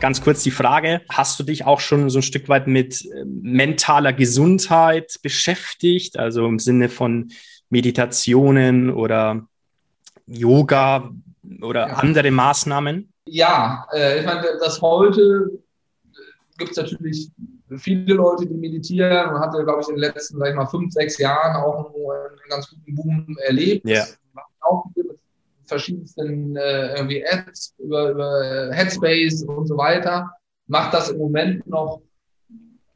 [0.00, 3.24] Ganz kurz die Frage, hast du dich auch schon so ein Stück weit mit äh,
[3.24, 7.32] mentaler Gesundheit beschäftigt, also im Sinne von
[7.68, 9.46] Meditationen oder
[10.26, 11.10] Yoga
[11.62, 11.94] oder ja.
[11.94, 13.12] andere Maßnahmen?
[13.26, 15.50] Ja, äh, ich meine, das heute
[16.58, 17.30] gibt es natürlich
[17.76, 20.92] viele Leute, die meditieren und hatte, glaube ich, in den letzten, sag ich mal, fünf,
[20.92, 23.86] sechs Jahren auch einen, ganz guten Boom erlebt.
[23.86, 24.04] Ja.
[24.60, 25.06] Auch mit
[25.68, 30.30] verschiedensten äh, irgendwie Apps über, über Headspace und so weiter.
[30.66, 32.00] Macht das im Moment noch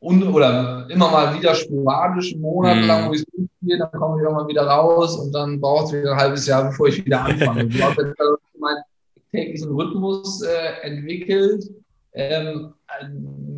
[0.01, 3.09] un oder immer mal wieder sporadisch, monatelang, mm.
[3.09, 6.13] wo ich es spiele, dann komme ich mal wieder raus und dann braucht es wieder
[6.13, 7.65] ein halbes Jahr, bevor ich wieder anfange.
[7.69, 8.15] ich habe
[8.59, 8.83] meinen
[9.30, 11.65] täglichen Rhythmus äh, entwickelt.
[12.15, 12.75] Ähm,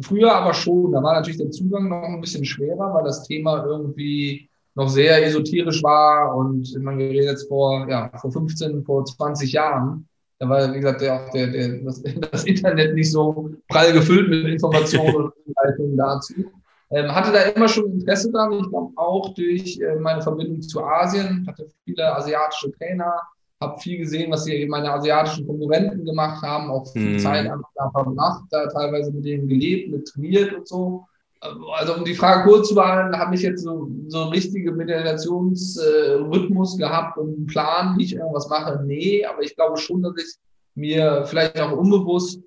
[0.03, 3.65] früher aber schon, da war natürlich der Zugang noch ein bisschen schwerer, weil das Thema
[3.65, 9.53] irgendwie noch sehr esoterisch war und man redet jetzt vor, ja, vor 15, vor 20
[9.53, 10.09] Jahren.
[10.39, 14.29] Da war, wie gesagt, der, auch der, der, das, das Internet nicht so prall gefüllt
[14.29, 16.35] mit Informationen und Leitungen dazu.
[16.91, 18.53] Ähm, hatte da immer schon Interesse dran.
[18.53, 23.13] Ich glaube auch durch äh, meine Verbindung zu Asien, hatte viele asiatische Trainer,
[23.61, 27.19] habe viel gesehen, was hier meine asiatischen Konkurrenten gemacht haben, auch viel hm.
[27.19, 31.07] Zeit einfach verbracht, da teilweise mit denen gelebt, mit trainiert und so.
[31.77, 36.77] Also um die Frage kurz zu behalten, habe ich jetzt so, so einen richtigen Meditationsrhythmus
[36.77, 38.83] äh, gehabt und einen Plan, wie ich irgendwas mache?
[38.85, 40.37] Nee, aber ich glaube schon, dass ich
[40.75, 42.41] mir vielleicht auch unbewusst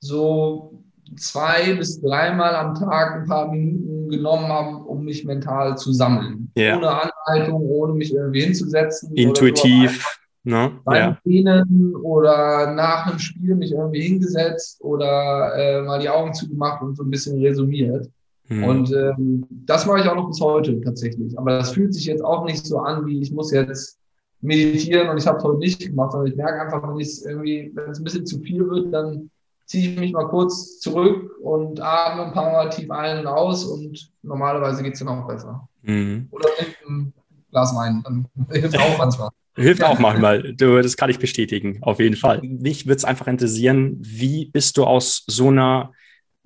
[0.00, 0.84] so
[1.16, 6.50] zwei bis dreimal am Tag ein paar Minuten genommen habe, um mich mental zu sammeln.
[6.56, 6.76] Yeah.
[6.76, 9.12] Ohne Anleitung, ohne mich irgendwie hinzusetzen.
[9.14, 10.20] Intuitiv.
[10.44, 10.78] Ne?
[10.84, 11.64] Beim ja.
[12.02, 17.02] oder nach einem Spiel mich irgendwie hingesetzt oder äh, mal die Augen zugemacht und so
[17.02, 18.08] ein bisschen resumiert.
[18.48, 18.64] Hm.
[18.64, 21.36] Und ähm, das mache ich auch noch bis heute tatsächlich.
[21.38, 23.98] Aber das fühlt sich jetzt auch nicht so an, wie ich muss jetzt
[24.40, 27.70] meditieren und ich habe es heute nicht gemacht, sondern ich merke einfach, wenn es irgendwie,
[27.74, 29.30] wenn es ein bisschen zu viel wird, dann
[29.64, 33.64] ziehe ich mich mal kurz zurück und atme ein paar Mal tief ein und aus
[33.64, 35.68] und normalerweise geht es dann auch besser.
[35.82, 36.28] Mhm.
[36.30, 36.48] Oder
[36.88, 37.12] ein
[37.50, 39.30] Glas Wein, dann hilft auch manchmal.
[39.56, 40.52] Hilft auch manchmal.
[40.54, 42.42] Du, das kann ich bestätigen, auf jeden Fall.
[42.42, 45.92] Mich würde es einfach interessieren, wie bist du aus so einer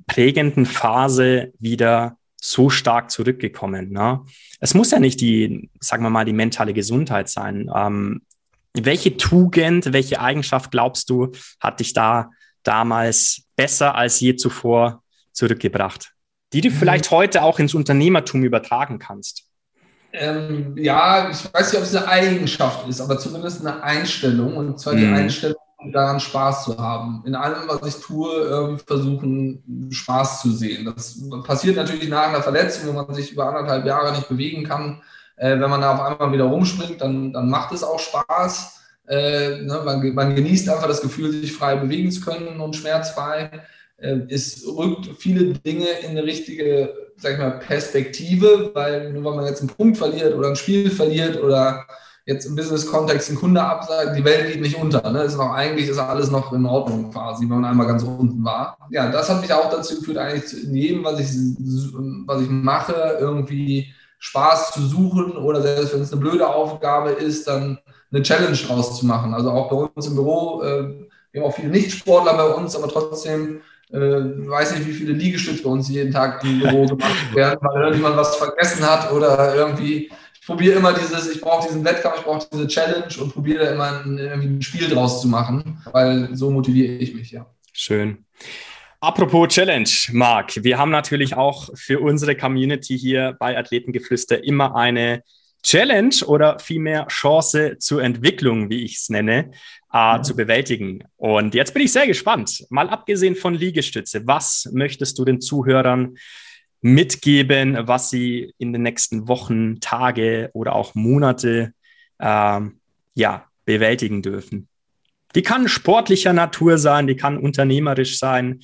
[0.06, 3.91] prägenden Phase wieder so stark zurückgekommen?
[3.91, 4.21] Ne?
[4.61, 7.71] Es muss ja nicht die, sagen wir mal, die mentale Gesundheit sein.
[7.75, 8.22] Ähm,
[8.75, 12.31] welche Tugend, welche Eigenschaft glaubst du, hat dich da
[12.62, 15.03] damals besser als je zuvor
[15.33, 16.12] zurückgebracht?
[16.53, 16.75] Die du mhm.
[16.75, 19.44] vielleicht heute auch ins Unternehmertum übertragen kannst?
[20.12, 24.56] Ähm, ja, ich weiß nicht, ob es eine Eigenschaft ist, aber zumindest eine Einstellung.
[24.56, 25.15] Und zwar die mhm.
[25.15, 25.59] Einstellung,
[25.92, 27.22] daran Spaß zu haben.
[27.26, 30.92] In allem, was ich tue, versuchen, Spaß zu sehen.
[30.94, 35.02] Das passiert natürlich nach einer Verletzung, wo man sich über anderthalb Jahre nicht bewegen kann.
[35.36, 38.80] Äh, wenn man da auf einmal wieder rumspringt, dann, dann macht es auch Spaß.
[39.08, 43.62] Äh, ne, man, genießt einfach das Gefühl, sich frei bewegen zu können und schmerzfrei.
[43.97, 49.36] Äh, es rückt viele Dinge in eine richtige sag ich mal, Perspektive, weil nur weil
[49.36, 51.86] man jetzt einen Punkt verliert oder ein Spiel verliert oder
[52.30, 55.10] jetzt im Business-Kontext einen Kunde absagt, die Welt geht nicht unter.
[55.10, 55.24] Ne?
[55.24, 58.78] Ist noch, eigentlich ist alles noch in Ordnung quasi, wenn man einmal ganz unten war.
[58.91, 61.28] Ja, das hat mich auch dazu geführt, eigentlich in jedem, was ich,
[62.26, 67.48] was ich mache, irgendwie Spaß zu suchen oder selbst wenn es eine blöde Aufgabe ist,
[67.48, 67.78] dann
[68.12, 69.34] eine Challenge draus zu machen.
[69.34, 72.86] Also auch bei uns im Büro, äh, wir haben auch viele Nichtsportler bei uns, aber
[72.86, 73.60] trotzdem
[73.91, 77.82] äh, weiß nicht, wie viele Liegestütze bei uns jeden Tag im Büro gemacht werden, weil
[77.82, 80.10] irgendjemand was vergessen hat oder irgendwie.
[80.50, 84.03] Ich probiere immer dieses, ich brauche diesen Wettkampf, ich brauche diese Challenge und probiere immer
[84.05, 87.47] ein, ein Spiel draus zu machen, weil so motiviere ich mich, ja.
[87.72, 88.25] Schön.
[88.99, 95.22] Apropos Challenge, Marc, wir haben natürlich auch für unsere Community hier bei Athletengeflüster immer eine
[95.62, 99.53] Challenge oder vielmehr Chance zur Entwicklung, wie ich es nenne,
[99.93, 100.25] äh, mhm.
[100.25, 101.05] zu bewältigen.
[101.16, 102.66] Und jetzt bin ich sehr gespannt.
[102.71, 106.16] Mal abgesehen von Liegestütze, was möchtest du den Zuhörern
[106.80, 111.72] mitgeben, was sie in den nächsten Wochen, Tage oder auch Monate
[112.18, 112.60] äh,
[113.15, 114.68] ja, bewältigen dürfen?
[115.34, 118.60] Die kann sportlicher Natur sein, die kann unternehmerisch sein.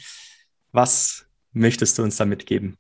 [0.73, 2.77] Was möchtest du uns da mitgeben?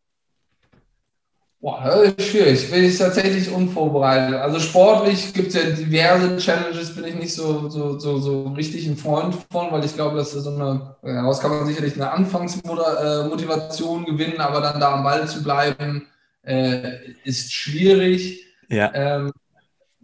[1.66, 2.70] Boah, das ist schwierig.
[2.70, 4.36] Bin ich tatsächlich unvorbereitet.
[4.36, 8.86] Also sportlich gibt es ja diverse Challenges, bin ich nicht so, so, so, so richtig
[8.86, 14.04] ein Freund von, weil ich glaube, dass so eine, daraus kann man sicherlich eine Anfangsmotivation
[14.04, 16.06] gewinnen, aber dann da am Ball zu bleiben,
[16.44, 18.46] äh, ist schwierig.
[18.68, 18.92] Ja.
[18.94, 19.32] Ähm,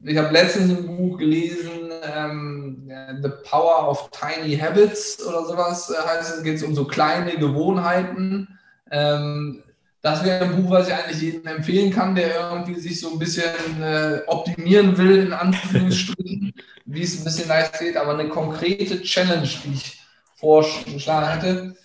[0.02, 2.90] ich habe letztens ein Buch gelesen, ähm,
[3.22, 7.36] The Power of Tiny Habits oder sowas äh, heißt es, geht es um so kleine
[7.36, 8.58] Gewohnheiten.
[8.90, 9.62] Ähm,
[10.02, 13.18] das wäre ein Buch, was ich eigentlich jedem empfehlen kann, der irgendwie sich so ein
[13.20, 16.52] bisschen äh, optimieren will, in Anführungsstrichen,
[16.84, 20.00] wie es ein bisschen leicht geht, aber eine konkrete Challenge, die ich
[20.34, 21.76] vorschlagen hätte.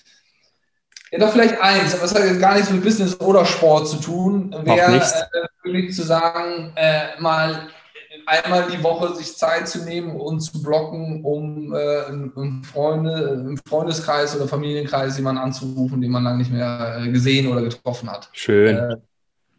[1.12, 3.98] Ja, doch vielleicht eins, aber es hat jetzt gar nichts mit Business oder Sport zu
[3.98, 4.54] tun.
[4.64, 7.70] Wäre äh, wirklich zu sagen, äh, mal
[8.28, 13.58] einmal die Woche sich Zeit zu nehmen und zu blocken, um äh, im, Freunde, im
[13.66, 18.30] Freundeskreis oder Familienkreis jemanden anzurufen, den man lange nicht mehr äh, gesehen oder getroffen hat.
[18.34, 18.78] Schön.
[18.78, 18.98] Äh,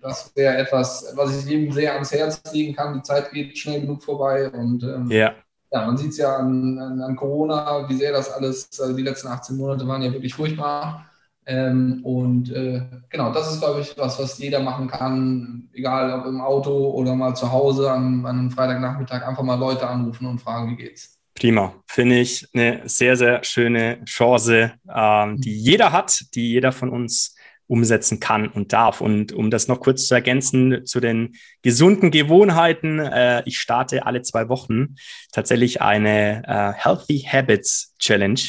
[0.00, 2.94] das wäre etwas, was ich jedem sehr ans Herz legen kann.
[2.94, 5.34] Die Zeit geht schnell genug vorbei und ähm, yeah.
[5.72, 9.02] ja, man sieht es ja an, an, an, Corona, wie sehr das alles, also die
[9.02, 11.06] letzten 18 Monate waren ja wirklich furchtbar.
[11.48, 16.26] Ähm, und äh, genau, das ist, glaube ich, was, was jeder machen kann, egal ob
[16.26, 20.42] im Auto oder mal zu Hause an, an einem Freitagnachmittag, einfach mal Leute anrufen und
[20.42, 21.18] fragen, wie geht's.
[21.34, 21.72] Prima.
[21.86, 27.34] Finde ich eine sehr, sehr schöne Chance, ähm, die jeder hat, die jeder von uns
[27.68, 29.00] umsetzen kann und darf.
[29.00, 34.22] Und um das noch kurz zu ergänzen zu den gesunden Gewohnheiten, äh, ich starte alle
[34.22, 34.96] zwei Wochen
[35.32, 38.40] tatsächlich eine äh, Healthy Habits Challenge,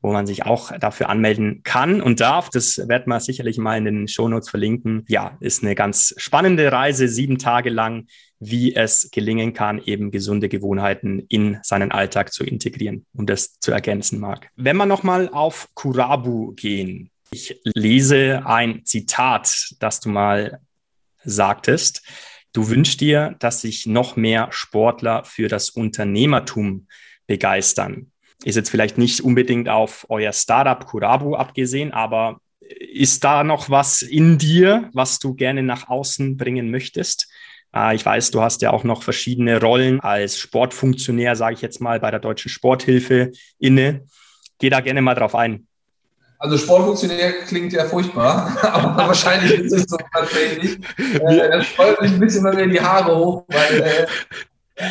[0.00, 2.50] wo man sich auch dafür anmelden kann und darf.
[2.50, 5.04] Das werden wir sicherlich mal in den Shownotes verlinken.
[5.08, 8.06] Ja, ist eine ganz spannende Reise, sieben Tage lang,
[8.38, 13.72] wie es gelingen kann, eben gesunde Gewohnheiten in seinen Alltag zu integrieren, um das zu
[13.72, 14.48] ergänzen mag.
[14.56, 20.60] Wenn wir nochmal auf Kurabu gehen, ich lese ein Zitat, das du mal
[21.22, 22.02] sagtest.
[22.52, 26.88] Du wünschst dir, dass sich noch mehr Sportler für das Unternehmertum
[27.26, 28.10] begeistern.
[28.44, 34.02] Ist jetzt vielleicht nicht unbedingt auf euer Startup Kurabu abgesehen, aber ist da noch was
[34.02, 37.28] in dir, was du gerne nach außen bringen möchtest?
[37.72, 41.80] Ah, ich weiß, du hast ja auch noch verschiedene Rollen als Sportfunktionär, sage ich jetzt
[41.80, 44.06] mal, bei der Deutschen Sporthilfe inne.
[44.58, 45.68] Geh da gerne mal drauf ein.
[46.42, 50.78] Also Sportfunktionär klingt ja furchtbar, aber wahrscheinlich ist es so tatsächlich.
[50.96, 54.06] Äh, das freut mich ein bisschen bei mir die Haare hoch, weil, äh,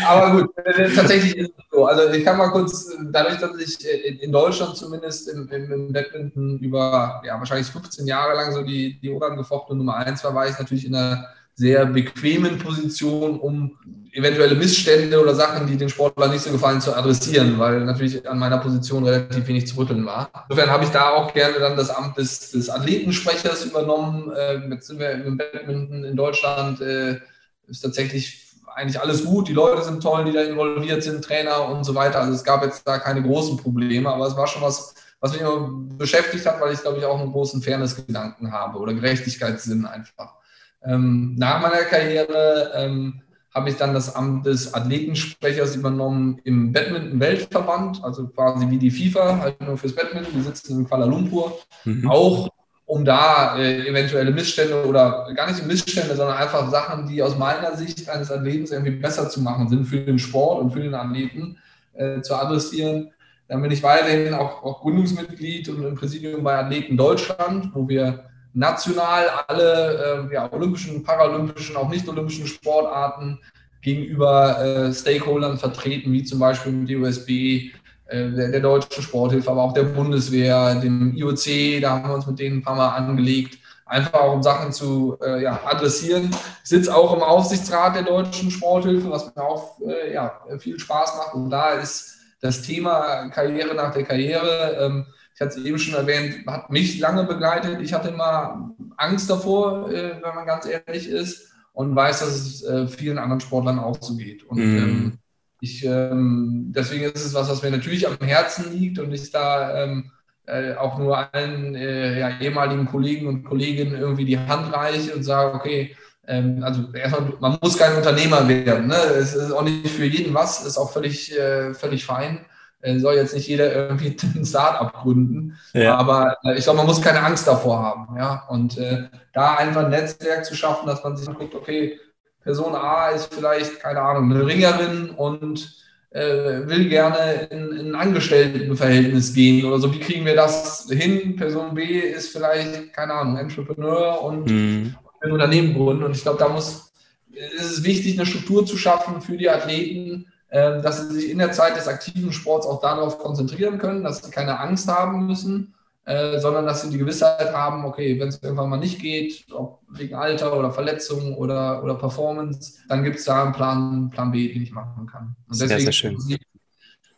[0.05, 1.87] aber gut, äh, tatsächlich ist es so.
[1.87, 3.83] Also ich kann mal kurz, dadurch, dass ich
[4.21, 8.99] in Deutschland zumindest im, im, im Badminton über ja, wahrscheinlich 15 Jahre lang so die,
[8.99, 11.29] die unangefochtene Nummer 1 war, war ich natürlich in einer
[11.59, 13.77] sehr bequemen Position, um
[14.13, 18.39] eventuelle Missstände oder Sachen, die den Sportlern nicht so gefallen, zu adressieren, weil natürlich an
[18.39, 20.31] meiner Position relativ wenig zu rütteln war.
[20.47, 24.31] Insofern habe ich da auch gerne dann das Amt des, des Athletensprechers übernommen.
[24.31, 27.19] Äh, jetzt sind wir im Badminton in Deutschland, äh,
[27.67, 29.49] ist tatsächlich eigentlich alles gut.
[29.49, 32.21] Die Leute sind toll, die da involviert sind, Trainer und so weiter.
[32.21, 35.41] Also es gab jetzt da keine großen Probleme, aber es war schon was, was mich
[35.41, 40.38] immer beschäftigt hat, weil ich glaube ich auch einen großen Fairness-Gedanken habe oder Gerechtigkeitssinn einfach.
[40.83, 43.21] Ähm, nach meiner Karriere ähm,
[43.53, 49.39] habe ich dann das Amt des Athletensprechers übernommen im Badminton-Weltverband, also quasi wie die FIFA,
[49.39, 50.33] halt nur fürs Badminton.
[50.35, 51.59] Die sitzen in Kuala Lumpur.
[51.85, 52.09] Mhm.
[52.09, 52.49] Auch
[52.85, 57.75] um da äh, eventuelle Missstände oder gar nicht Missstände, sondern einfach Sachen, die aus meiner
[57.75, 61.57] Sicht eines Athleten irgendwie besser zu machen sind für den Sport und für den Athleten
[61.93, 63.11] äh, zu adressieren.
[63.47, 68.28] Dann bin ich weiterhin auch, auch Gründungsmitglied und im Präsidium bei Athleten Deutschland, wo wir
[68.53, 73.39] national alle äh, ja, olympischen, paralympischen, auch nicht olympischen Sportarten
[73.81, 77.71] gegenüber äh, Stakeholdern vertreten, wie zum Beispiel mit DOSB, äh,
[78.07, 82.39] der, der, Deutschen Sporthilfe, aber auch der Bundeswehr, dem IOC, da haben wir uns mit
[82.39, 86.29] denen ein paar Mal angelegt, einfach auch um Sachen zu äh, ja, adressieren.
[86.63, 91.17] Ich sitze auch im Aufsichtsrat der Deutschen Sporthilfe, was mir auch äh, ja, viel Spaß
[91.17, 91.33] macht.
[91.35, 94.77] Und da ist das Thema Karriere nach der Karriere.
[94.79, 95.05] Ähm,
[95.39, 97.79] ich hatte es eben schon erwähnt, hat mich lange begleitet.
[97.81, 102.63] Ich hatte immer Angst davor, äh, wenn man ganz ehrlich ist, und weiß, dass es
[102.65, 104.43] äh, vielen anderen Sportlern auch so geht.
[104.43, 104.77] Und mm.
[104.77, 105.13] ähm,
[105.61, 109.85] ich, ähm, deswegen ist es was, was mir natürlich am Herzen liegt und ich da
[109.85, 110.11] ähm,
[110.45, 115.23] äh, auch nur allen äh, ja, ehemaligen Kollegen und Kolleginnen irgendwie die Hand reiche und
[115.23, 115.95] sage, okay,
[116.27, 118.87] ähm, also erstmal, man muss kein Unternehmer werden.
[118.87, 118.95] Ne?
[119.17, 122.45] Es ist auch nicht für jeden was, ist auch völlig, äh, völlig fein.
[122.81, 125.95] Äh, soll jetzt nicht jeder irgendwie ein Start-up gründen, ja.
[125.97, 128.15] aber äh, ich glaube, man muss keine Angst davor haben.
[128.17, 128.45] Ja?
[128.49, 131.99] Und äh, da einfach ein Netzwerk zu schaffen, dass man sich guckt, okay,
[132.41, 135.75] Person A ist vielleicht, keine Ahnung, eine Ringerin und
[136.11, 139.93] äh, will gerne in, in, ein Angestelltenverhältnis gehen oder so.
[139.93, 141.35] Wie kriegen wir das hin?
[141.35, 144.95] Person B ist vielleicht, keine Ahnung, Entrepreneur und mhm.
[145.21, 146.03] ein Unternehmen gründen.
[146.03, 146.93] Und ich glaube, da muss,
[147.31, 151.51] ist es wichtig, eine Struktur zu schaffen für die Athleten, dass sie sich in der
[151.51, 155.75] Zeit des aktiven Sports auch darauf konzentrieren können, dass sie keine Angst haben müssen,
[156.09, 159.81] äh, sondern dass sie die Gewissheit haben, okay, wenn es irgendwann mal nicht geht, ob
[159.89, 164.51] wegen Alter oder Verletzung oder, oder Performance, dann gibt es da einen Plan, Plan B,
[164.51, 165.35] den ich machen kann.
[165.47, 166.17] Und deswegen sehr, sehr schön.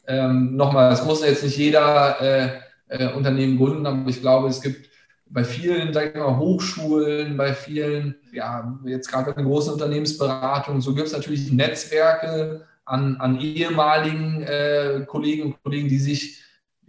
[0.08, 2.60] ähm, nochmal, es muss jetzt nicht jeder äh,
[2.90, 4.90] äh, Unternehmen gründen, aber ich glaube, es gibt
[5.30, 10.94] bei vielen sag ich mal, Hochschulen, bei vielen, ja, jetzt gerade den großen Unternehmensberatungen, so
[10.94, 16.42] gibt es natürlich Netzwerke, an, an ehemaligen äh, Kolleginnen und Kollegen, die sich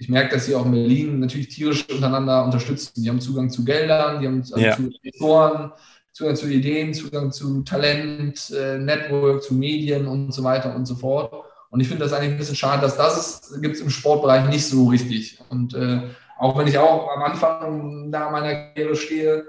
[0.03, 3.03] ich merke, dass sie auch in Berlin natürlich tierisch untereinander unterstützen.
[3.03, 4.75] Die haben Zugang zu Geldern, die haben also ja.
[4.75, 5.73] zu Investoren,
[6.13, 10.97] Zugang zu Ideen, Zugang zu Talent, äh, Network, zu Medien und so weiter und so
[10.97, 11.33] fort.
[11.71, 14.67] Und ich finde das eigentlich ein bisschen schade, dass das gibt es im Sportbereich nicht
[14.67, 15.39] so richtig.
[15.49, 16.01] Und äh,
[16.37, 19.45] auch wenn ich auch am Anfang da meiner Karriere stehe,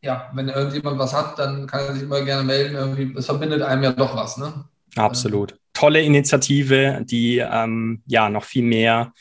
[0.00, 2.76] ja, wenn irgendjemand was hat, dann kann er sich immer gerne melden.
[2.76, 4.64] Irgendwie, es verbindet einem ja doch was, ne?
[4.96, 5.54] Absolut.
[5.78, 9.12] Tolle Initiative, die ähm, ja noch viel mehr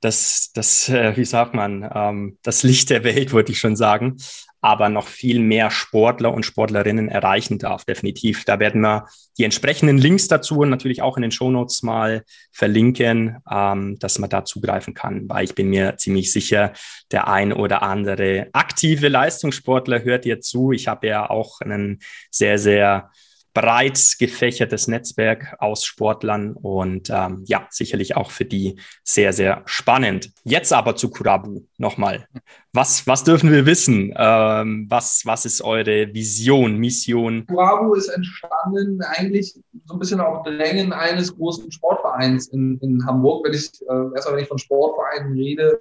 [0.00, 4.16] das, das äh, wie sagt man, ähm, das Licht der Welt, würde ich schon sagen,
[4.62, 8.46] aber noch viel mehr Sportler und Sportlerinnen erreichen darf, definitiv.
[8.46, 9.06] Da werden wir
[9.36, 14.30] die entsprechenden Links dazu und natürlich auch in den Shownotes mal verlinken, ähm, dass man
[14.30, 16.72] da zugreifen kann, weil ich bin mir ziemlich sicher,
[17.10, 20.72] der ein oder andere aktive Leistungssportler hört ihr zu.
[20.72, 23.10] Ich habe ja auch einen sehr, sehr
[23.54, 30.32] breit gefächertes Netzwerk aus Sportlern und ähm, ja, sicherlich auch für die sehr, sehr spannend.
[30.44, 32.26] Jetzt aber zu Kurabu nochmal.
[32.72, 34.14] Was, was dürfen wir wissen?
[34.16, 37.46] Ähm, was, was ist eure Vision, Mission?
[37.46, 39.54] Kurabu ist entstanden eigentlich
[39.84, 43.44] so ein bisschen auf Drängen eines großen Sportvereins in, in Hamburg.
[43.44, 45.78] Wenn ich, äh, erstmal wenn ich von Sportvereinen rede,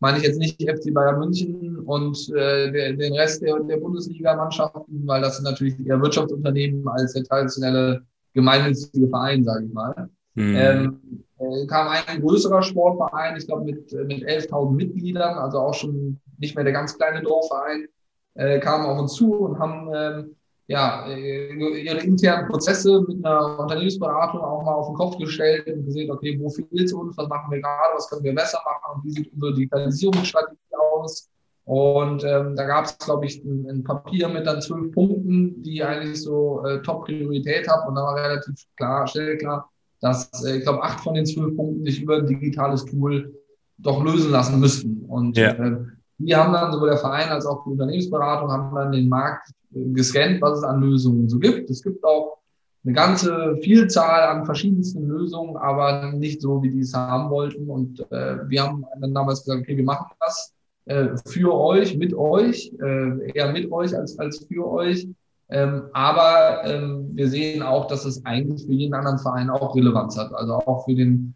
[0.00, 5.06] meine ich jetzt nicht FC Bayern München und äh, der, den Rest der, der Bundesliga-Mannschaften,
[5.06, 8.02] weil das sind natürlich eher Wirtschaftsunternehmen als der traditionelle
[8.32, 10.08] gemeinnützige Verein, sage ich mal.
[10.34, 10.54] Mhm.
[10.56, 11.00] Ähm,
[11.38, 16.54] äh, kam ein größerer Sportverein, ich glaube mit, mit 11.000 Mitgliedern, also auch schon nicht
[16.54, 17.86] mehr der ganz kleine Dorfverein,
[18.34, 20.36] äh, kamen auf uns zu und haben ähm,
[20.70, 25.84] ja, äh, ihre internen Prozesse mit einer Unternehmensberatung auch mal auf den Kopf gestellt und
[25.84, 28.94] gesehen, okay, wo fehlt es uns, was machen wir gerade, was können wir besser machen
[28.94, 31.28] und wie sieht unsere Digitalisierungsstrategie aus.
[31.64, 35.82] Und ähm, da gab es, glaube ich, ein, ein, Papier mit dann zwölf Punkten, die
[35.82, 37.88] eigentlich so äh, Top-Priorität haben.
[37.88, 39.68] Und da war relativ klar, schnell klar,
[40.00, 43.34] dass äh, ich glaube, acht von den zwölf Punkten sich über ein digitales Tool
[43.78, 45.04] doch lösen lassen müssten.
[45.08, 45.50] Und ja.
[45.50, 45.78] äh,
[46.26, 50.40] die haben dann sowohl der Verein als auch die Unternehmensberatung haben dann den Markt gescannt,
[50.42, 51.70] was es an Lösungen so gibt.
[51.70, 52.38] Es gibt auch
[52.84, 57.68] eine ganze Vielzahl an verschiedensten Lösungen, aber nicht so, wie die es haben wollten.
[57.68, 60.54] Und äh, wir haben dann damals gesagt, okay, wir machen das
[60.86, 65.06] äh, für euch, mit euch, äh, eher mit euch als, als für euch.
[65.50, 70.16] Ähm, aber ähm, wir sehen auch, dass es eigentlich für jeden anderen Verein auch Relevanz
[70.16, 70.32] hat.
[70.32, 71.34] Also auch für den,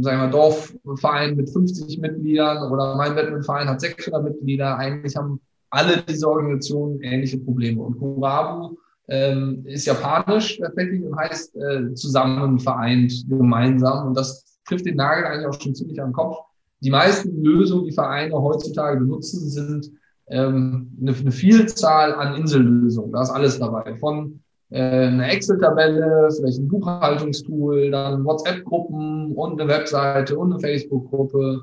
[0.00, 4.76] sagen wir, Dorfverein mit 50 Mitgliedern oder mein Badmintonverein hat 600 Mitglieder.
[4.76, 5.40] Eigentlich haben
[5.70, 7.82] alle diese Organisationen ähnliche Probleme.
[7.82, 8.76] Und Kurabu
[9.08, 14.08] ähm, ist japanisch tatsächlich und heißt äh, zusammen, vereint, gemeinsam.
[14.08, 16.38] Und das trifft den Nagel eigentlich auch schon ziemlich am Kopf.
[16.80, 19.90] Die meisten Lösungen, die Vereine heutzutage benutzen, sind
[20.28, 23.12] ähm, eine, eine Vielzahl an Insellösungen.
[23.12, 23.96] Da ist alles dabei.
[23.96, 31.62] Von eine Excel-Tabelle, vielleicht ein Buchhaltungstool, dann WhatsApp-Gruppen und eine Webseite und eine Facebook-Gruppe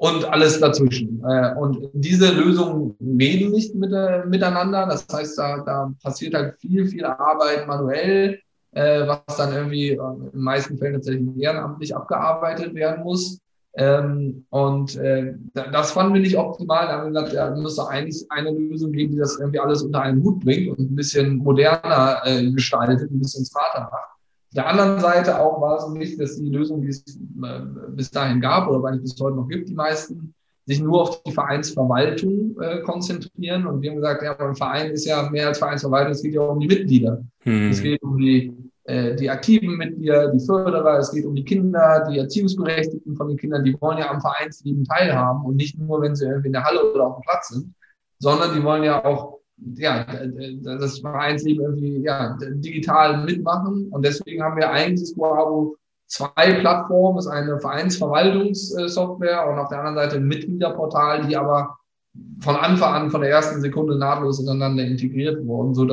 [0.00, 1.22] und alles dazwischen.
[1.28, 3.90] Äh, und diese Lösungen reden nicht mit,
[4.26, 4.86] miteinander.
[4.86, 8.38] Das heißt, da, da passiert halt viel, viel Arbeit manuell,
[8.72, 13.40] äh, was dann irgendwie äh, in den meisten Fällen tatsächlich ehrenamtlich abgearbeitet werden muss.
[13.74, 14.98] Ähm, und
[15.54, 16.86] das fanden wir nicht optimal.
[16.86, 20.02] Da haben wir gesagt, ja, doch eigentlich eine Lösung geben, die das irgendwie alles unter
[20.02, 22.20] einen Hut bringt und ein bisschen moderner
[22.52, 24.10] gestaltet, ein bisschen smarter macht
[24.54, 27.60] der anderen Seite auch war es nicht, dass die Lösung, die es äh,
[27.90, 30.34] bis dahin gab oder eigentlich bis heute noch gibt, die meisten,
[30.66, 33.66] sich nur auf die Vereinsverwaltung äh, konzentrieren.
[33.66, 36.40] Und wir haben gesagt, ja, beim Verein ist ja mehr als Vereinsverwaltung, es geht ja
[36.40, 37.22] auch um die Mitglieder.
[37.40, 37.70] Hm.
[37.70, 38.52] Es geht um die, äh,
[38.88, 43.62] die aktiven Mitglieder, die Förderer, es geht um die Kinder, die Erziehungsberechtigten von den Kindern,
[43.62, 46.92] die wollen ja am Vereinsleben teilhaben und nicht nur, wenn sie irgendwie in der Halle
[46.92, 47.74] oder auf dem Platz sind,
[48.18, 49.40] sondern die wollen ja auch
[49.76, 50.06] ja,
[50.62, 53.88] das Vereinsleben irgendwie ja, digital mitmachen.
[53.90, 57.16] Und deswegen haben wir eigentlich Squabo zwei Plattformen.
[57.16, 61.76] Das ist eine Vereinsverwaltungssoftware und auf der anderen Seite ein Mitgliederportal, die aber
[62.40, 65.84] von Anfang an, von der ersten Sekunde nahtlos ineinander integriert wurden, so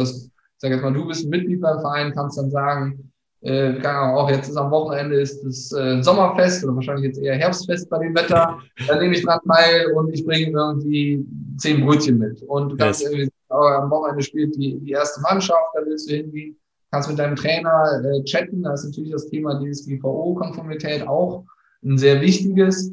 [0.57, 3.11] ich sage jetzt mal, du bist ein Mitglied beim Verein, kannst dann sagen,
[3.41, 7.35] äh, kann auch jetzt ist am Wochenende ist das äh, Sommerfest oder wahrscheinlich jetzt eher
[7.35, 8.57] Herbstfest bei dem Wetter.
[8.87, 11.23] Da nehme ich dran teil und ich bringe irgendwie
[11.57, 12.41] zehn Brötchen mit.
[12.41, 13.11] Und du kannst yes.
[13.11, 16.57] irgendwie am Wochenende spielt die, die erste Mannschaft, da willst du hingehen,
[16.91, 21.45] kannst mit deinem Trainer äh, chatten, da ist natürlich das Thema DSGVO-Konformität auch
[21.85, 22.91] ein sehr wichtiges.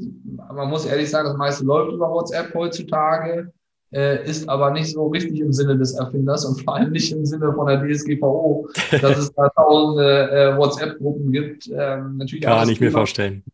[0.53, 3.51] Man muss ehrlich sagen, das meiste läuft über WhatsApp heutzutage,
[3.95, 7.25] äh, ist aber nicht so richtig im Sinne des Erfinders und vor allem nicht im
[7.25, 8.69] Sinne von der DSGVO,
[9.01, 11.69] dass es da tausende äh, WhatsApp-Gruppen gibt.
[11.69, 13.45] Ähm, natürlich Kann ich mir vorstellen.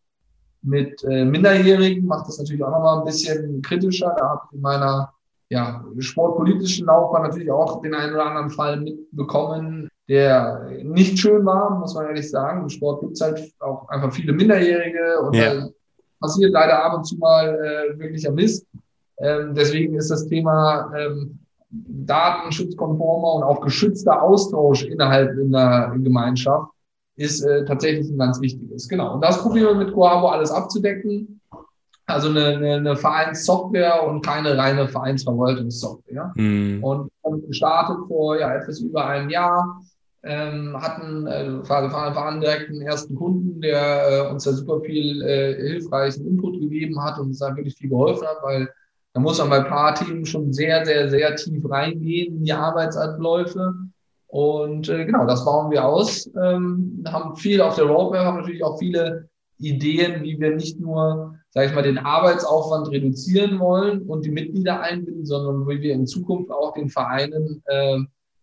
[0.63, 4.15] Mit äh, Minderjährigen macht das natürlich auch nochmal ein bisschen kritischer.
[4.19, 5.13] Da habe ich in meiner
[5.51, 11.79] ja, sportpolitischen Laufbahn natürlich auch den einen oder anderen Fall mitbekommen, der nicht schön war,
[11.79, 12.63] muss man ehrlich sagen.
[12.63, 15.69] Im Sport gibt es halt auch einfach viele Minderjährige und ja.
[16.21, 18.67] passiert leider ab und zu mal äh, wirklicher Mist.
[19.21, 21.39] Ähm, deswegen ist das Thema ähm,
[21.71, 26.73] datenschutzkonformer und auch geschützter Austausch innerhalb in der Gemeinschaft
[27.17, 28.89] ist äh, tatsächlich ein ganz wichtiges.
[28.89, 29.15] Genau.
[29.15, 31.41] Und das probieren wir mit Coabo alles abzudecken.
[32.07, 36.33] Also eine, eine, eine Vereinssoftware und keine reine Vereinsverwaltungssoftware.
[36.35, 36.83] Mhm.
[36.83, 37.11] Und
[37.47, 39.81] gestartet vor ja, etwas über einem Jahr,
[40.23, 45.55] ähm, hatten äh, waren direkt einen ersten Kunden, der äh, uns da super viel äh,
[45.57, 48.69] hilfreichen Input gegeben hat und uns da wirklich viel geholfen hat, weil
[49.13, 53.75] da muss man bei Paar-Teams schon sehr, sehr, sehr tief reingehen in die Arbeitsabläufe.
[54.29, 56.31] Und äh, genau, das bauen wir aus.
[56.41, 61.35] Ähm, haben viel auf der Roadmap, haben natürlich auch viele Ideen, wie wir nicht nur,
[61.51, 66.07] sage ich mal, den Arbeitsaufwand reduzieren wollen und die Mitglieder einbinden, sondern wie wir in
[66.07, 67.99] Zukunft auch den Vereinen äh,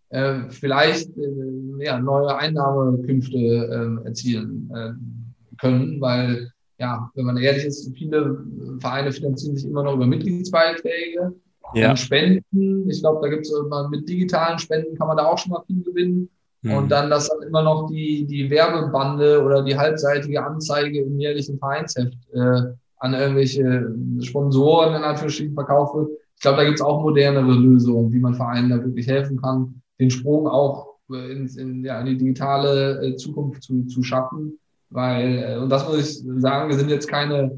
[0.09, 7.65] äh, vielleicht äh, ja, neue Einnahmekünfte äh, erzielen äh, können, weil ja, wenn man ehrlich
[7.65, 8.43] ist, viele
[8.79, 11.33] Vereine finanzieren sich immer noch über Mitgliedsbeiträge
[11.73, 11.89] ja.
[11.89, 12.89] und Spenden.
[12.89, 13.53] Ich glaube, da gibt es
[13.89, 16.29] mit digitalen Spenden kann man da auch schon mal viel gewinnen.
[16.61, 16.73] Mhm.
[16.73, 21.57] Und dann, dass dann immer noch die, die Werbebande oder die halbseitige Anzeige im jährlichen
[21.57, 22.61] Vereinsheft äh,
[22.99, 26.09] an irgendwelche Sponsoren in Anführungsstrichen verkauft wird.
[26.35, 29.81] Ich glaube, da gibt es auch modernere Lösungen, wie man Vereinen da wirklich helfen kann,
[29.99, 34.59] den Sprung auch in, in, ja, in die digitale äh, Zukunft zu, zu schaffen.
[34.89, 37.51] Weil, äh, und das muss ich sagen, wir sind jetzt keine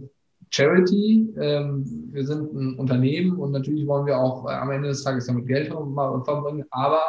[0.51, 5.03] Charity, ähm, wir sind ein Unternehmen und natürlich wollen wir auch äh, am Ende des
[5.03, 7.01] Tages damit Geld verbringen, aber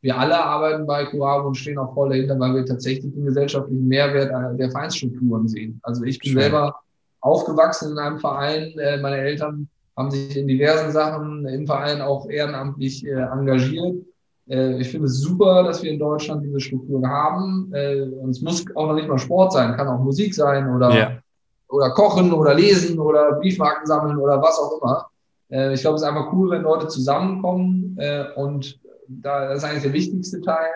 [0.00, 3.86] wir alle arbeiten bei Curabo und stehen auch voll dahinter, weil wir tatsächlich den gesellschaftlichen
[3.88, 5.80] Mehrwert der Vereinsstrukturen sehen.
[5.82, 6.42] Also ich bin Schön.
[6.42, 6.76] selber
[7.20, 12.28] aufgewachsen in einem Verein, äh, meine Eltern haben sich in diversen Sachen im Verein auch
[12.28, 13.96] ehrenamtlich äh, engagiert
[14.46, 17.70] ich finde es super, dass wir in Deutschland diese Strukturen haben.
[17.74, 20.92] Äh, und es muss auch noch nicht mal Sport sein, kann auch Musik sein oder,
[20.92, 21.18] yeah.
[21.68, 25.06] oder Kochen oder Lesen oder Briefmarken sammeln oder was auch immer.
[25.50, 27.98] Äh, ich glaube, es ist einfach cool, wenn Leute zusammenkommen
[28.36, 30.70] und da, das ist eigentlich der wichtigste Teil.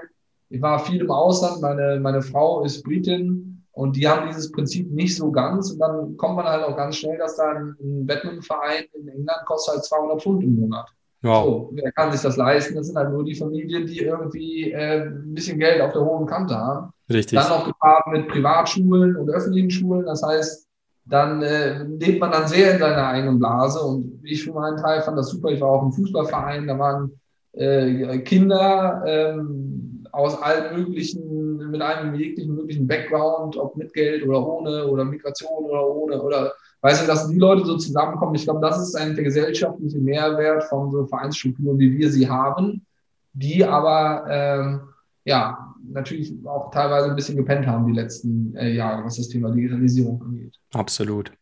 [0.48, 4.90] Ich war viel im Ausland, meine, meine Frau ist Britin und die haben dieses Prinzip
[4.90, 8.06] nicht so ganz und dann kommt man halt auch ganz schnell, dass da ein, ein
[8.06, 10.88] Badmintonverein in England kostet halt 200 Pfund im Monat.
[11.22, 11.44] Wow.
[11.44, 12.74] So, wer kann sich das leisten?
[12.76, 16.26] Das sind halt nur die Familien, die irgendwie äh, ein bisschen Geld auf der hohen
[16.26, 16.92] Kante haben.
[17.12, 17.38] Richtig.
[17.38, 20.06] Dann noch gepaart mit Privatschulen und öffentlichen Schulen.
[20.06, 20.66] Das heißt,
[21.04, 23.80] dann äh, lebt man dann sehr in seiner eigenen Blase.
[23.80, 25.50] Und ich für meinen Teil fand das super.
[25.50, 27.20] Ich war auch im Fußballverein, da waren
[27.52, 34.46] äh, Kinder ähm, aus allen möglichen, mit einem jeglichen möglichen Background, ob mit Geld oder
[34.46, 36.52] ohne oder Migration oder ohne oder
[36.82, 40.64] Weißt du, dass die Leute so zusammenkommen, ich glaube, das ist eigentlich der gesellschaftliche Mehrwert
[40.64, 42.86] von so Vereinsstrukturen, wie wir sie haben,
[43.32, 44.80] die aber ähm,
[45.24, 49.50] ja natürlich auch teilweise ein bisschen gepennt haben die letzten äh, Jahre, was das Thema
[49.50, 50.54] Digitalisierung angeht.
[50.72, 51.32] Absolut.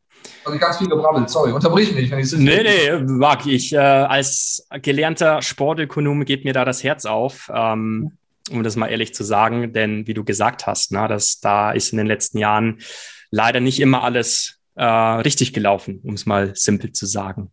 [0.44, 3.72] Also ganz viel gebrabbelt, sorry, unterbrich mich, wenn ich es Nee, nee, mag ich.
[3.72, 7.48] Äh, als gelernter Sportökonom geht mir da das Herz auf.
[7.54, 8.18] Ähm,
[8.50, 11.92] um das mal ehrlich zu sagen, denn wie du gesagt hast, na, dass da ist
[11.92, 12.78] in den letzten Jahren
[13.30, 17.52] leider nicht immer alles äh, richtig gelaufen, um es mal simpel zu sagen.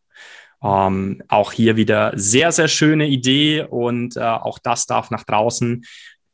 [0.64, 5.86] Ähm, auch hier wieder sehr, sehr schöne Idee und äh, auch das darf nach draußen.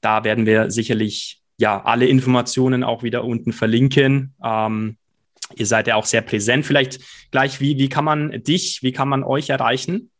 [0.01, 4.35] Da werden wir sicherlich ja alle Informationen auch wieder unten verlinken.
[4.43, 4.97] Ähm,
[5.55, 6.65] ihr seid ja auch sehr präsent.
[6.65, 6.99] Vielleicht
[7.31, 10.10] gleich, wie, wie kann man dich, wie kann man euch erreichen?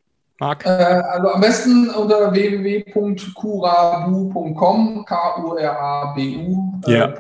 [0.42, 0.66] Marc?
[0.66, 6.82] Äh, also am besten unter www.kurabu.com, K-U-R-A-B-U.com.
[6.88, 7.14] Äh, yeah.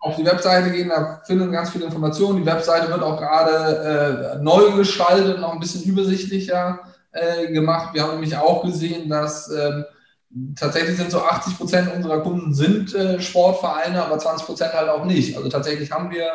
[0.00, 2.40] Auf die Webseite gehen, da finden ganz viele Informationen.
[2.40, 6.80] Die Webseite wird auch gerade äh, neu gestaltet, noch ein bisschen übersichtlicher
[7.12, 7.94] äh, gemacht.
[7.94, 9.86] Wir haben nämlich auch gesehen, dass ähm,
[10.54, 15.06] tatsächlich sind so 80 Prozent unserer Kunden sind äh, Sportvereine, aber 20 Prozent halt auch
[15.06, 15.34] nicht.
[15.36, 16.28] Also tatsächlich haben wir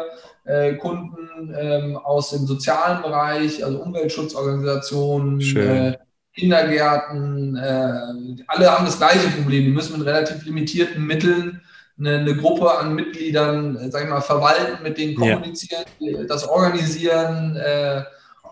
[0.45, 5.95] äh, Kunden ähm, aus dem sozialen Bereich, also Umweltschutzorganisationen, äh,
[6.35, 9.65] Kindergärten, äh, alle haben das gleiche Problem.
[9.65, 11.61] Die müssen mit relativ limitierten Mitteln
[11.99, 16.23] eine, eine Gruppe an Mitgliedern, äh, sag ich mal, verwalten, mit denen kommunizieren, ja.
[16.23, 17.55] das organisieren.
[17.55, 18.03] Äh,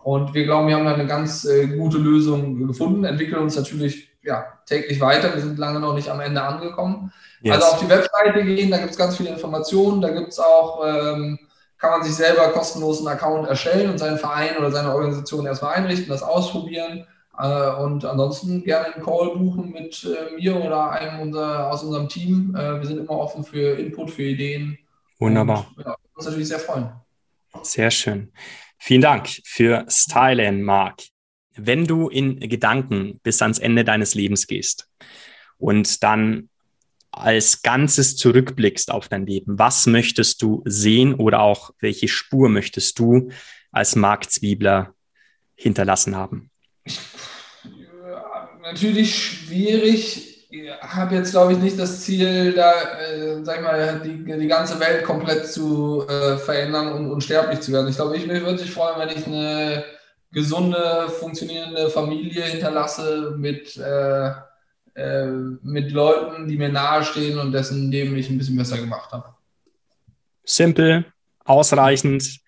[0.04, 4.10] und wir glauben, wir haben da eine ganz äh, gute Lösung gefunden, entwickeln uns natürlich
[4.24, 5.34] ja, täglich weiter.
[5.34, 7.12] Wir sind lange noch nicht am Ende angekommen.
[7.42, 7.56] Yes.
[7.56, 10.86] Also auf die Webseite gehen, da gibt es ganz viele Informationen, da gibt es auch,
[10.86, 11.40] ähm,
[11.80, 15.76] kann man sich selber kostenlos einen Account erstellen und seinen Verein oder seine Organisation erstmal
[15.76, 17.08] einrichten, das ausprobieren.
[17.42, 22.08] Äh, und ansonsten gerne einen Call buchen mit äh, mir oder einem unser, aus unserem
[22.08, 22.56] Team.
[22.56, 24.78] Äh, wir sind immer offen für Input, für Ideen.
[25.18, 25.68] Wunderbar.
[25.76, 26.92] Und, ja, uns natürlich sehr freuen.
[27.64, 28.32] Sehr schön.
[28.78, 31.02] Vielen Dank für Stylen, Marc.
[31.56, 34.88] Wenn du in Gedanken bis ans Ende deines Lebens gehst
[35.58, 36.50] und dann
[37.12, 43.00] als Ganzes zurückblickst auf dein Leben, was möchtest du sehen oder auch welche Spur möchtest
[43.00, 43.30] du
[43.72, 44.94] als Marc Zwiebler
[45.56, 46.51] hinterlassen haben?
[46.86, 50.28] Ja, natürlich schwierig.
[50.50, 54.48] Ich habe jetzt, glaube ich, nicht das Ziel, da, äh, sag ich mal, die, die
[54.48, 57.88] ganze Welt komplett zu äh, verändern und unsterblich zu werden.
[57.88, 59.86] Ich glaube, ich würde mich freuen, wenn ich eine
[60.32, 64.32] gesunde, funktionierende Familie hinterlasse mit, äh,
[64.96, 69.34] äh, mit Leuten, die mir nahestehen und dessen Leben ich ein bisschen besser gemacht habe.
[70.44, 71.06] Simpel,
[71.46, 72.42] ausreichend,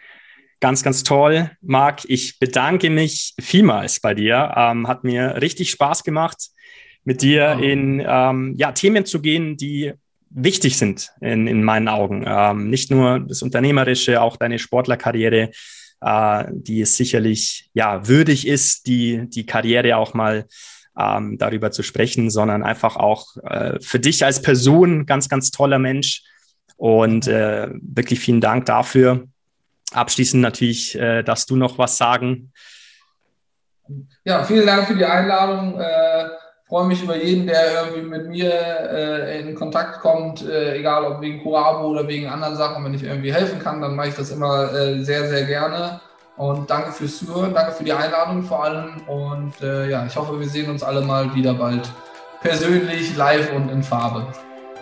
[0.63, 1.51] ganz, ganz toll.
[1.59, 4.53] Marc, ich bedanke mich vielmals bei dir.
[4.55, 6.37] Ähm, hat mir richtig Spaß gemacht,
[7.03, 9.91] mit dir in ähm, ja, Themen zu gehen, die
[10.29, 12.23] wichtig sind in, in meinen Augen.
[12.25, 15.49] Ähm, nicht nur das Unternehmerische, auch deine Sportlerkarriere
[15.99, 20.45] äh, die es sicherlich ja würdig ist, die, die Karriere auch mal
[20.97, 25.79] ähm, darüber zu sprechen, sondern einfach auch äh, für dich als Person ganz, ganz toller
[25.79, 26.23] Mensch.
[26.77, 29.27] Und äh, wirklich vielen Dank dafür.
[29.93, 32.51] Abschließend natürlich, äh, dass du noch was sagen.
[34.23, 35.79] Ja, vielen Dank für die Einladung.
[35.79, 36.29] Äh,
[36.67, 41.21] freue mich über jeden, der irgendwie mit mir äh, in Kontakt kommt, äh, egal ob
[41.21, 42.83] wegen Coabo oder wegen anderen Sachen.
[42.83, 45.99] Wenn ich irgendwie helfen kann, dann mache ich das immer äh, sehr, sehr gerne.
[46.35, 49.01] Und danke fürs Zuhören, danke für die Einladung vor allem.
[49.07, 51.87] Und äh, ja, ich hoffe, wir sehen uns alle mal wieder bald
[52.41, 54.25] persönlich, live und in Farbe.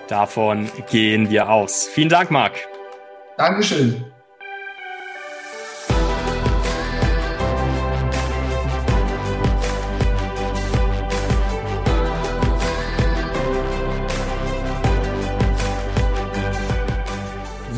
[0.08, 1.88] Davon gehen wir aus.
[1.94, 2.54] Vielen Dank, Marc.
[3.38, 4.11] Dankeschön.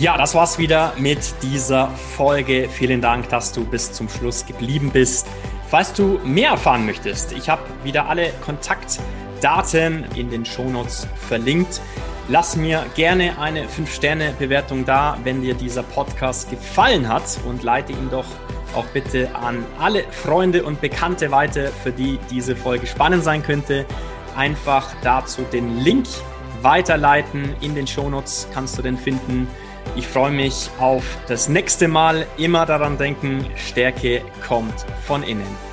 [0.03, 2.67] Ja, das war's wieder mit dieser Folge.
[2.67, 5.25] Vielen Dank, dass du bis zum Schluss geblieben bist.
[5.69, 11.79] Falls du mehr erfahren möchtest, ich habe wieder alle Kontaktdaten in den Shownotes verlinkt.
[12.27, 18.09] Lass mir gerne eine 5-Sterne-Bewertung da, wenn dir dieser Podcast gefallen hat und leite ihn
[18.11, 18.27] doch
[18.75, 23.85] auch bitte an alle Freunde und Bekannte weiter, für die diese Folge spannend sein könnte.
[24.35, 26.07] Einfach dazu den Link
[26.61, 27.55] weiterleiten.
[27.61, 29.47] In den Shownotes kannst du den finden.
[29.95, 32.25] Ich freue mich auf das nächste Mal.
[32.37, 35.72] Immer daran denken, Stärke kommt von innen.